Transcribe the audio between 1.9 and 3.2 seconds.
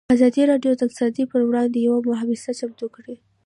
مباحثه چمتو کړې.